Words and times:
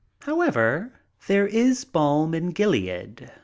However, 0.23 0.93
there 1.27 1.45
is 1.45 1.85
balm 1.85 2.33
in 2.33 2.53
Gilead. 2.53 3.31